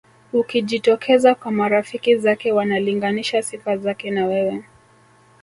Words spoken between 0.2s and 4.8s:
Ukijitokeza kwa marafiki zake wanalinganisha sifa zake na wewe